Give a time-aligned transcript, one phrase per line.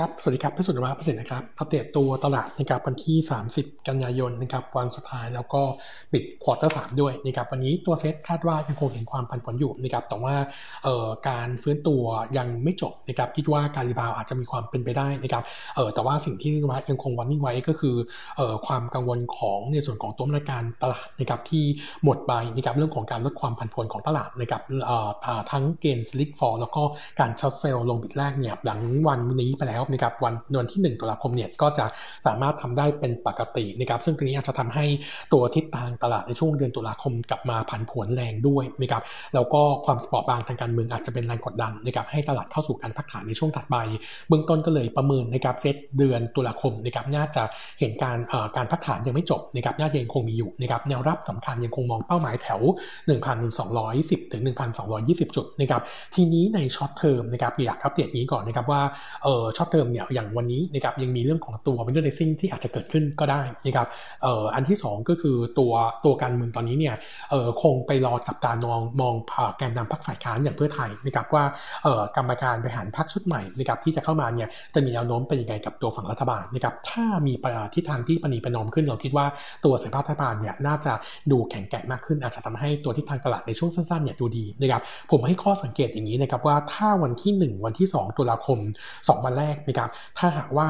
[0.00, 3.16] ครับ สวัสดีครับพี่สุนทรประสิทธิ์นะครับ อัปเดตตัวตลาดนะครับวันที่
[3.52, 5.62] 30 กันยายนนะครับวันสุดท้ายแล้วก็
[6.12, 10.34] ปิด quarter สามด้วยนะครับวันนี้ตัวเซ็ตคาดว่ายังคงเห็นความผันผวนอยู่นะครับแต่ว่า
[10.84, 12.02] เอ่อการฟื้นตัว
[12.38, 15.42] ยังไม่จบนะครับคิดว่าการ rebound อาจจะมีความเป็นไปได้นะครับ
[15.76, 17.96] เอ่อแต่ว่าสิ่งที่ว่ายังคง warning ไว้ก็คือ
[18.36, 21.64] เอ่อความกังวลของในส่วนของตัวมาตรการตลาดนะครับที่
[22.04, 24.96] หมดไปนะครับเรื่องของการลดความผันผวนของตลาดนะครับเอ่
[25.38, 26.82] อทั้งเกณฑ์ ceiling floor แล้วก็
[27.20, 31.86] การ short sell ลงบิดแรกเนี่ยหลังวันนี้ไปแล้วนะครับวันวันที่1ตุลาคมเนี่ยก็จะ
[32.26, 34.84] สามารถทำได้เป็นปกตินะครับซึ่งตรงนี้อาจจะทำให้
[35.32, 39.02] ตัวทิศทางตลาดในช่วงเดือนตุลาคมกลับมาผันผวนแรงด้วยนะครับ
[39.34, 43.76] แล้วก็ความเปราะบางทางการเมืองอาจจะเป็นแรงกดดันนะครับให้ตลาดเข้าสู่การพักฐานในช่วงถัดไป
[44.28, 47.42] เบื้องต้นก็เลยประเมินนะครับเซตเดือนตุลาคมนะครับน่าจะ
[47.80, 48.18] เห็นการ
[48.56, 52.60] การพักฐานยังไม่จบนะครับน่าจะยังคงมีอยู่นะครับแนวรับสำคัญยังคงมองเป้าหมายแถว
[53.26, 54.42] 1,210ถึง
[54.88, 55.82] 1,220 จุดนะครับ
[56.14, 58.82] ทีนี้ใน short term นะครับอยากอัปเดตนี้ก่อนนะครับว่า
[59.24, 63.88] เออ short term เนี่ยอย่างวันนี้นะครับยังมีเรื่องของตัว window dressing ที่อาจจะเกิดขึ้นก็ได้นะครับ
[64.22, 65.72] เอ่ออันที่ 2 ก็คือตัว
[66.04, 66.94] ตัวการเมืองตอนนี้เนี่ย
[67.30, 69.14] เอ่อคงไปรอจับตามองมอง
[69.58, 71.44] แกนนำพรรคฝ่ายค้านอย่างเพื่อไทยนะครับว่า
[71.84, 77.32] เอ่อกรรมการบริหารพรรคชุดใหม่นะครับที่จะเข้ามาเนี่ยจะมีแนวโน้มเป็นยังไงกับตัวฝั่งรัฐบาลนะครับถ้ามี
[77.74, 79.26] ทิศทางที่ประนีประนอมขึ้นเราคิดว่า
[79.64, 80.92] ตัวสายภาพรัฐบาลเนี่ยน่าจะ
[81.30, 88.58] ดูแข็งแกร่งมากขึ้น อาจจะทำให้ตัวทิศทางตลาดในช่วงสั้นๆเนี่ยดูดีนะครับผมให้ข้อสังเกตอย่างนี้นะครับว่าถ้าวันที่ 1 วันที่ 2 ตุลาคม
[88.92, 90.68] 2 วันแรกนะครับถ้าหากว่า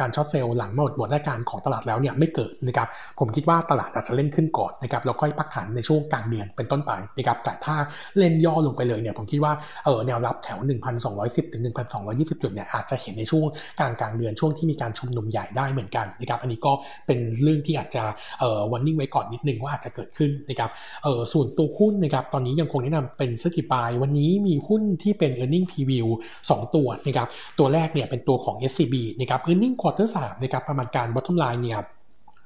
[0.00, 7.76] การช็อตเซลล์หลังหมดหมดราการของตลาดแล้วเนี่ยไม่เกิดนะครับผมคิดว่าตลาดอาจจะเล่นขึ้นก่อนนะครับแล้วค่อยพักฐานในช่วงกลางเดือนเป็นต้นไปนะครับแต่ถ้า
[8.18, 9.52] เล่นย่อลงไปเลยเนี่ยผมคิดว่า
[9.84, 10.58] เออแนวรับแถว
[11.06, 11.62] 1,210ถึง
[12.02, 13.46] 1,220 จุดเนี่ยอาจจะเห็นในช่วง
[13.80, 16.72] กลางกลางเดือนช่วงที่มีการชุมนุมใหญ่ได้เหมือนกันนะครับอันนี้ก็
[17.06, 18.04] เป็นเรื่องที่อาจจะ
[18.40, 20.70] เอ่อ warning ไว้ก่อนนิดนึงว่าอาจจะเกิดขึ้นนะครับ
[21.04, 26.06] เออส่วนตัวหุ้นนะครับตอนนี้ยังคงแนะนำเป็น selective buy วันนี้มีหุ้นที่เป็น e a r n i n g preview
[26.40, 31.60] 2 ตัวนะครับตัวแรกเนี่ยเป็นตัวัวของ SCB นะครับ e a r n i n g quarter 3นะครับประมาณการ bottom line
[31.62, 31.78] เนี่ย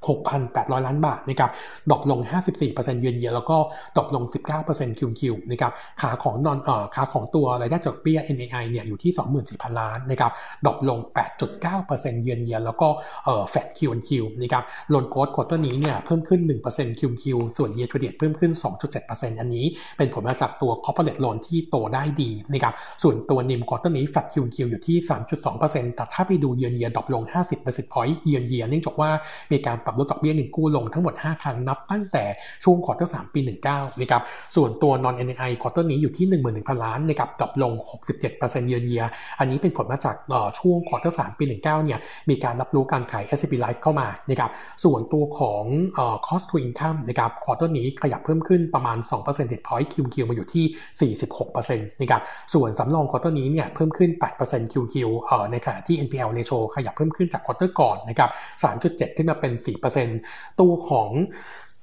[0.06, 1.50] 6,800 ล้านบาทนะครับ
[1.90, 2.20] drop ลง
[2.60, 3.56] 54%เยือนเยียแล้วก็
[3.96, 4.24] drop ลง
[4.62, 9.12] 19% QQ นะครับขาของ non เอ่อขาของตัวรายได้จากเบี้ย NII เนี่ยอยู่ที่
[9.46, 10.32] 24,000 ล้านนะครับ
[10.64, 10.98] drop ลง
[11.60, 12.88] 8.9%เยือนเยียแล้วก็
[13.24, 14.64] เอ่อ flat QQ นะครับ
[14.94, 16.40] loan growth quarter นี้เนี่ยเพิ่มขึ้น
[16.70, 18.52] 1% QQ ส่วน year to date เพิ่มขึ้น
[18.96, 24.96] 2.7%อันนี้เป็นผลมาจากตัว corporate loan ที่โตได้ดีนะครับส่วนตัว NIM quarter นี้ flat QQ อยู่ที่
[25.46, 27.22] 3.2%แต่ถ้าไปดู year on year drop ลง
[27.58, 29.10] 50 point เยือนเยียเนื่องจากว่า
[29.52, 32.24] มีการปรับลดดอกเบี้ยเงินกู้ลงทั้งหมด 5 ครั้งนับตั้งแต่
[32.64, 33.40] ช่วง quarter สามปี
[33.70, 34.22] 19นะครับ
[34.56, 37.72] ส่วนตัว non NNI ควอเตอร์นี้อยู่ที่ 11,000 ล้านนะครับ drop ลง
[38.20, 39.04] 67%เยือนเยีย
[39.38, 40.16] อันนี้เป็นผลมาจาก
[40.58, 41.98] ช่วง quarter สามปี 19เนี่ย
[42.30, 44.50] มีการรับรู้การขาย SCB Life เข้ามานะครับ
[44.84, 45.64] ส่วนตัวของ
[46.26, 51.12] cost to income นะครับ quarter นี้ขยับเพิ่มขึ้นประมาณ2%เ point QQ มาอยู่ที่
[51.48, 52.22] 46%นะครับ
[52.54, 54.10] ส่วนสำรอง quarter นี้เนี่ยเพิ่มขึ้น
[54.42, 54.94] 8% QQ
[55.50, 58.30] ในขณะที่ NPL ratio ขยับเพิ่มขึ้นจาก quarter ก่อนนะครับ
[58.72, 59.52] 3.7 ขึ้นมาเป็น
[59.86, 61.10] 4%ตัวของ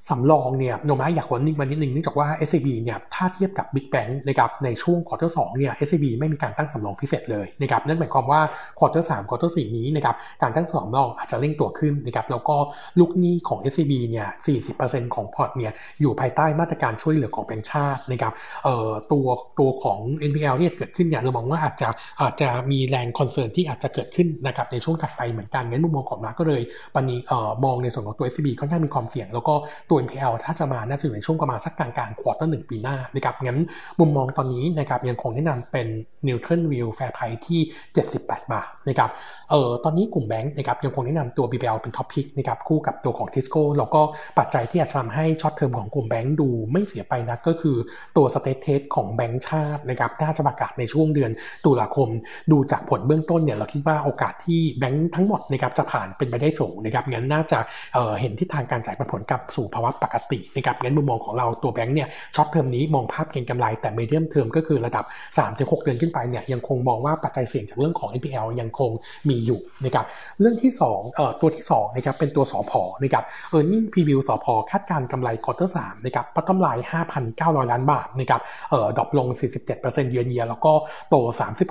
[0.09, 8.41] สำรองเนี่ยโนมาอยาก warning มานิดนึงเนื่องจากว่า SCB เนี่ยถ้าเทียบกับ big bank นะครับในช่วง quarter สองเนี่ย SCB ไม่มีการตั้งสำรองพิเศษเลยนะครับนั่นหมายความว่า
[8.79, 12.55] quarter สาม quarter สี่นี้นะครับการตั้งสำรองอาจจะเร่งตัวขึ้นนะครับแล้วก็
[12.99, 14.27] ลูกหนี้ของ SCB เนี่ย
[14.71, 19.25] 40%ของพอร์ตเนี่ยอยู่ภายใต้มาตรการช่วยเหลือของแบงก์ชาตินะครับเอ่อตัว
[19.59, 21.89] ตัวของ NPL เนี่ยเกิดขึ้นเนี่ยเรามองว่าอาจจะ
[22.21, 26.61] อาจจะมีแรง concern ที่อาจจะเกิดขึ้นนะครับในช่วงถัดไปเหมือนกันงั้นมุมมองของมาก็เลย
[26.95, 29.55] ปนีเอ่อมองในส่วนของตัว SCB ค่อนข้างมีความเสี่ยงแล้วก็
[29.89, 33.59] ตัว NPL ถ้าจะมาน่าจะอยู่ในช่วงประมาณสักกลางกลาง quarter หนึ่งปีหน้านะครับงั้น
[33.99, 35.87] มุมมองตอนนี้นะครับยังคงแนะนำเป็น
[36.27, 37.61] Neutral View Fair Price ที่
[38.05, 39.09] 78 บาทนะครับ
[39.49, 44.01] เอ่อตอนนี้กลุ่มแบงค์นะครับยังคงแนะนำตัว BBL เป็น top pick นะครับคู่กับตัวของ Tisco แล้วก็
[44.39, 47.77] ปัจจัยที่อาจจะทำให้ short term ของกลุ่มแบงค์ดูไม่เสียไปนักก็คือ
[48.17, 51.31] ตัว stress test ของแบงค์ชาตินะครับน่าจะประกาศในช่วงเดือน
[51.65, 52.09] ตุลาคม
[52.51, 57.59] ดูจากผลเบื้องต้นเนี่ยเราคิดว่าโอกาสที่แบงค์ทั้งหมดนะครับจะผ่านเป็นไปได้สูงนะครับงั้นน่าจะ
[57.93, 65.05] เห็นทิศทางการจ่ายปันผลกลับสู่ภาวะปกตินะครับงั้นมุมมองของเราตัวแบงค์เนี่ย short term นี้มองภาพเก็งกำไรแต่ medium term ก็คือระดับ
[65.45, 68.91] 3-6 เดือนขึ้นไปเนี่ยยังคงมองว่าปัจจัยเสี่ยงจากเรื่องของ NPL ยังคง
[69.29, 70.05] มีอยู่นะครับ
[70.39, 76.85] เรื่องที่2เอ่อตัวที่2นะครับเป็นตัวสผ.นะครับ earnings preview สผ.คาดการณ์กำไร quarter สามนะครับ bottom line
[77.27, 78.41] 5,900 ล้านบาทนะครับ
[78.71, 79.27] เอ่อ drop ลง
[79.69, 80.73] 47%เยือนเยียแล้วก็
[81.09, 81.15] โต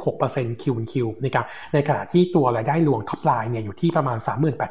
[0.02, 1.44] 36% QQ นะครับ
[1.74, 4.18] ในขณะที่ตัวรายได้รวม top line เนี่ยอยู่ที่ประมาณ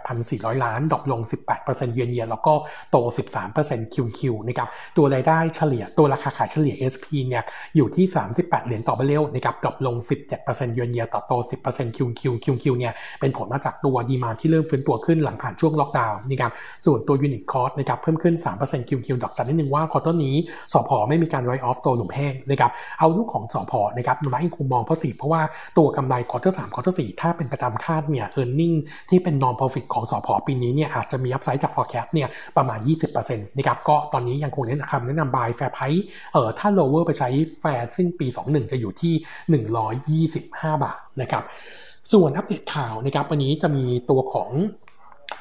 [0.05, 1.21] 38,400 ล้าน drop ลง
[1.57, 2.53] 18%เยือนเยียแล้วก็
[2.91, 4.67] โต13% QQ นะครับ
[4.97, 7.43] ตัวรายได้เฉลี่ยตัวราคาขายเฉลี่ย ASP เนี่ย
[7.75, 8.05] อยู่ที่
[8.37, 9.95] 38 เหรียญต่อบาร์เรลนะครับ drop ลง
[10.35, 11.33] 17%เยือนเยียต่อโต
[11.65, 16.51] 10% QQ QQ เนี่ยเป็นผลมาจากตัว demand ที่เริ่มฟื้นตัวขึ้นหลังผ่านช่วงล็อกดาวน์นะครับ
[16.85, 20.35] ส่วนตัว unit cost นะครับเพิ่มขึ้น 3% QQ ดอกจันนิดนึงว่า quarter นี้
[20.73, 25.41] สผ.ไม่มีการ write off ตัวหลุมแห้งนะครับ outlook ของสผ.นะครับยังคงมอง positive เพราะว่า
[25.77, 28.73] ตัวกำไร quarter สาม quarter สี่ถ้าเป็นไปตามคาดเนี่ยเออร์เน็ง
[29.09, 32.27] ที่เป็นนอน profit ของสพปีนี้เนี่ยอาจจะมี upside จาก forecast เนี่ย
[32.57, 33.12] ประมาณ 20%
[33.57, 37.29] นะครับก็ตอนนี้ยังคงแนะนำแนะนำ buy fair price เอ่อถ้า lower ไปใช้
[37.59, 39.13] แฟร์ซึ่งปี 21 จะอยู่ที่
[40.37, 41.43] 125 บาทนะครับ
[42.11, 44.49] ส่วนอัปเดตข่าวนะครับวันนี้จะมีตัวของ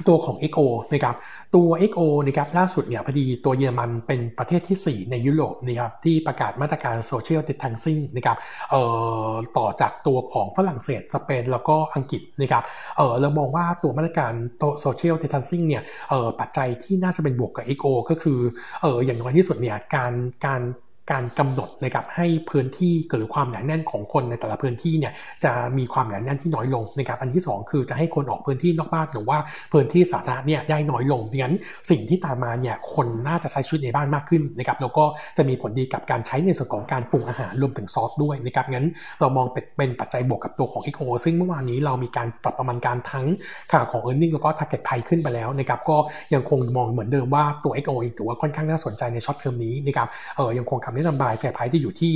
[0.09, 0.61] ตัวของ XO
[0.93, 1.17] นะครับ
[1.55, 8.37] ตัว XO นะครับล่าสุดเนี่ยพอดีตัวเยอรมันเป็นประเทศที่ 4 ในยุโรปนะครับที่ประกาศมาตรการ Social Distancing นะครับ
[8.71, 8.83] เอ่
[9.29, 12.63] อต่อจากตัวของฝรั่งเศสสเปนแล้วก็อังกฤษนะครับ
[12.97, 18.39] เออเรามองว่าตัวมาตรการตัว Social Distancing เนี่ยเออปัจจัยที่น่าจะเป็นบวกกับ XO ก็คือ
[18.83, 20.13] เอออย่างน้อยที่สุดเนี่ยการ
[20.47, 20.63] การ
[21.11, 25.13] การกำหนดนะครับให้พื้นที่หรือความหนาแน่นของคนในแต่ละพื้นที่เนี่ย
[25.45, 29.39] จะมีความหนาแน่นที่น้อยลงนะครับอันที่ 2 คือจะให้คนออกพื้นที่นอกบ้านหรือว่า
[29.73, 31.55] พื้นที่สาธารณะเนี่ยได้น้อยลงดังนั้น
[31.91, 35.05] สิ่งที่ตามมาเนี่ยคนน่าจะใช้ชีวิตในบ้านมากขึ้นนะครับแล้วก็
[35.37, 38.87] จะมีผลดีกับการใช้ในส่วนของการปรุงอาหารรวมถึงซอสด้วยนะครับงั้น
[39.21, 39.47] เรามอง
[39.77, 43.27] เป็นปัจจัยบวกกับตัวของ XO ซึ่งเมื่อวานนี้เรามีการปรับประมาณการทั้ง
[43.71, 45.97] ค่าของ e a r n i n g แล้วก็ target price ขึ้นไปแล้วนะครับก็
[46.35, 52.13] ยังคงมองเหมือนเดิมว่าตัว XO อีกถือว่าค่อนข้างน่าสนใจใน short term นี้นะครับเออยังคงคำแนะนำ buy fair price ที่อยู่ที่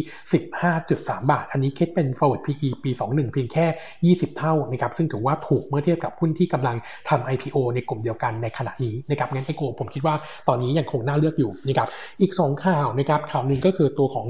[0.62, 6.76] 15.3 บาท อันนี้คิดเป็น forward PE ปี 21 เพียงแค่ 20 เท่านะครับซึ่งถือว่าถูกเมื่อเทียบกับหุ้นที่กำลัง
[7.08, 10.14] ทำ IPO ในกลุ่มเดียวกันในขณะนี้นะครับงั้น XO ผมคิดว่า
[10.48, 11.88] ตอนนี้ยังคงน่าเลือกอยู่นะครับ
[12.20, 14.26] อีก 2 ข่าวนะครับข่าวหนึ่งก็คือตัวของ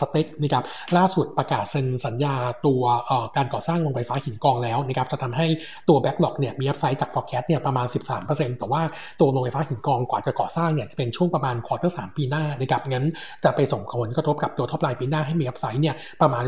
[0.00, 0.64] STEC นะครับ
[0.96, 2.34] ล่าสุดประกาศเซ็นสัญญา
[2.66, 2.82] ตัว
[3.36, 5.46] การก่อสร้างโรงไฟฟ้าหินกองแล้วนะครับจะทำให้
[5.88, 7.86] ตัว backlog เนี่ยมี upside จาก forecast เนี่ยประมาณ
[8.22, 8.82] 13%แต่ว่า
[9.20, 13.06] ตัวโรงไฟฟ้าหินกองกว่าจะก่อสร้างเนี่ยจะเป็นช่วงประมาณควอเตอร์สปีหน้านะครับงั้น
[13.44, 16.44] จะไปส่งผลกระทบกับตัว top line ปีหน้าให้มี upside เนี่ยประมาณ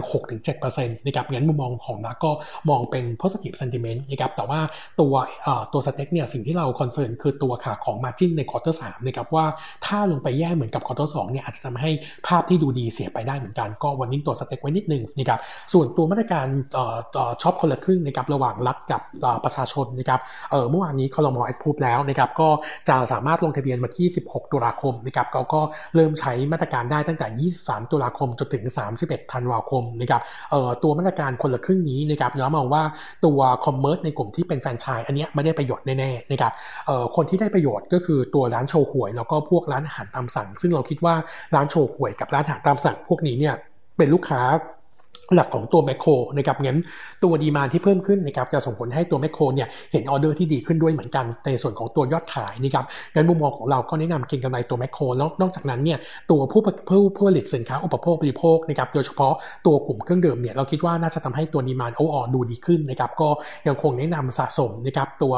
[0.47, 2.33] 6-7%นะครับงั้นมุมมองของนักก็
[2.71, 4.61] มองเป็น positive sentiment นะครับแต่ว่า
[5.01, 5.13] ตัว
[5.73, 9.47] ตัว STEC เนี่ยสิ่งที่เรา concern คือตัวขาของ margin ใน quarter สามนะครับว่า
[9.87, 11.91] ถ้าลงไปแย่เหมือนกับควอเตอร์สเนี่ยอาจจะทำให้
[12.27, 15.41] ภาพที่ดูดีเสียไปได้เหมือนกันก็วันนี้ตัว STEC ไว้นิดนึงนะครับ
[15.73, 16.47] ส่วนตัวมาตรการ
[17.43, 19.01] ช็อปคนละครึ่งนะครับระหว่างรัฐกับ
[19.45, 22.49] ประชาชนนะครับเออเมื่อวานนี้คอรมอแอดพูดแล้วนะครับก็
[22.89, 25.61] จะสามารถลงทะเบียนมาที่ 16 ตุลาคมนะครับเขาก็
[25.95, 28.65] เริ่มใช้มาตรการได้ตั้งแต่ 23 ตุลาคมจนถึง
[28.99, 32.83] 31 ธันวาคมนะครับเอ่อตัวมาตรการคนละครึ่งนี้นะครับเรามองว่า
[33.25, 36.53] ตัว commerce ในกลุ่มที่เป็นแฟรนไชส์อันนี้ไม่ได้ประโยชน์แน่ๆนะครับ
[36.87, 41.15] เอ่อคนที่ได้ประโยชน์ก็คือตัวร้านโชห่วย แล้วก็พวกร้านอาหารตามสั่ง ซึ่งเราคิดว่า
[41.55, 43.55] ร้านโชห่วยกับร้านอาหารตามสั่งพวกนี้เนี่ย
[43.99, 44.43] เป็นลูกค้า
[45.35, 46.79] หลักของตัวแมคโครนะครับงั้น
[47.23, 52.85] ตัว demand ที่เพิ่มขึ้นนะครับจะส่งผลให้ตัวแมคโครเนี่ยเห็นออเดอร์ที่ดีขึ้นด้วยเหมือนกันในส่วนของตัวยอดขายนะครับ
[53.15, 55.99] งั้นมุมมองของเราก็แนะนำเก็งกำไรตัวแมคโครแล้วนอกจากนั้นเนี่ย
[56.31, 59.35] ตัวผู้ผู้ผู้ผลิตสินค้าอุปโภคบริโภคนะครับโดยเฉพาะ
[59.67, 63.29] ตัวกลุ่มเครื่องดื่มเนี่ยเราคิดว่าน่าจะทำให้ตัว demand เอ่อดูดีขึ้นนะครับก็
[63.67, 65.35] ยังคงแนะนำสะสมนะครับตัว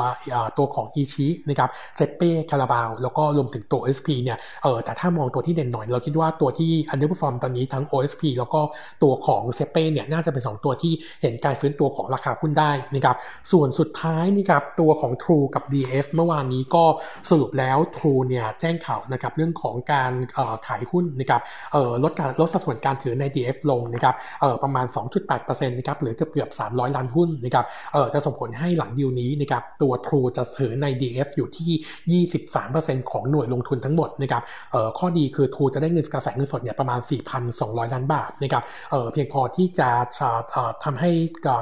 [0.58, 8.60] ตัวของอิชินะครับเซเป้คาราบาวแล้วก็รวมถึงตัว OSP เนี่ยเออแต่ถ้ามองตัวที่เด่นหน่อย เราคิดว่าตัวที่ underperform ตอนนี้ทั้ง OSP แล้วก็
[9.02, 10.92] ตัวของเซเป้เนี่ยน่าจะเป็น 2 ตัวที่
[11.22, 13.16] เห็นการฟื้นตัวของราคาหุ้นได้นะครับ
[13.52, 16.84] ส่วนสุดท้ายนะครับตัวของ True กับ DF เมื่อวานนี้ก็
[17.30, 20.12] สรุปแล้ว True เนี่ยแจ้งข่าวนะครับเรื่องของการ
[20.66, 21.40] ขายหุ้นนะครับ
[22.02, 24.14] ลดการลดสัดส่วนการถือใน DF ลงนะครับ
[24.62, 24.86] ประมาณ
[25.26, 27.64] 2.8%นะครับหรือเกือบเกือบ 300 ล้านหุ้นนะครับ
[28.14, 32.24] จะส่งผลให้หลังดีลนี้นะครับตัว True จะถือใน DF อยู่ที่
[32.68, 34.42] 23%ของหน่วยลงทุนทั้งหมดนะครับ
[34.98, 37.00] ข้อดีคือ True จะได้เงินกระแสเงินสดเนี่ยประมาณ
[37.46, 38.62] 4,200 ล้านบาทนะครับ
[39.12, 39.88] เพียงพอที่ที่จะ
[40.84, 41.10] ทำให้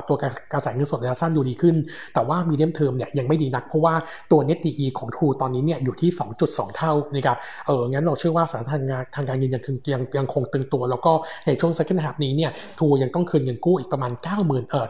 [0.09, 0.17] ตัว
[0.53, 1.77] กระแสเงินสดระยะสั้นดูดีขึ้น
[2.15, 3.95] แต่ว่ามีเดียมเทอมเนี่ยยังไม่ดีนัก เพราะว่า
[4.31, 6.11] ตัว net DE ของ True ตอนนี้เนี่ยอยู่ที่
[6.45, 11.13] 2.2 เท่านะครับเอองั้นเราเชื่อว่าสถานทางงานทางการเงินยังยังยังคงตึงตัว แล้วก็
[11.47, 14.87] ในช่วง second half นี้เนี่ย True ยังต้องคืนเงินกู้อีกประมาณ 90,000เอ่อ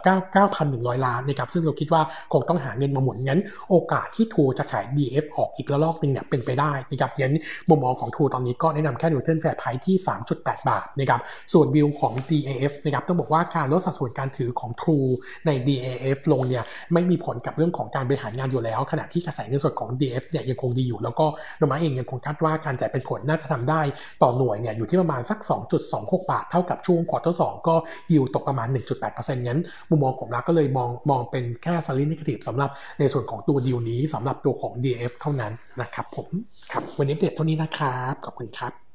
[0.51, 2.03] 9,100 ล้านนะครับซึ่งเราคิดว่า
[2.33, 3.41] คงต้องหาเงินมาหมุนงั้น
[3.71, 7.33] โอกาสที่ True จะขาย DF ออกอีกระลอกนึงเนี่ยเป็นไปได้นะครับยัน
[7.69, 9.97] มุมมองของ True ตอนนี้ก็แนะนำแค่ดูเทิร์นแฟร์ไพรที่
[10.33, 11.21] 3.8 บาทนะครับ
[11.53, 15.09] ส่วนวิวของ DAF นะครับต้องบอกว่าการลดสัดส่วนการถือของ True
[15.47, 21.27] ใน DAF ลงเนี่ยไม่มีผลกับเรื่องของการบริหารงานอยู่แล้ว ขณะที่กระแสเงินสดของ DF เนี่ยยังคงดีอยู่ แล้วก็
[21.59, 23.81] โนมาเองยังคงคาดว่าการจ่ายเป็นผลน่าจะทำได้
[24.23, 25.39] ต่อหน่วยเนี่ยอยู่ที่ประมาณสัก
[25.85, 27.75] 2.26 บาท เท่ากับช่วงควอเตอร์สก็
[28.13, 28.69] ยิวตกประมาณ
[29.07, 36.29] 1.8%งั้นมุมมองผมรักก็เลยมองมองเป็นแค่ซาลินิคทีฟสำหรับในส่วนของตัวดีลนี้สำหรับตัวของ DF เท่านั้นนะครับผม
[36.73, 38.90] ครับวันนี้เด็ดเท่านี้นะครับขอบคุณครับ